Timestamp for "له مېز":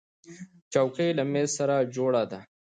1.17-1.49